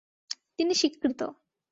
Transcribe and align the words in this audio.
তিনি 0.57 0.73
স্বীকৃত। 0.73 1.21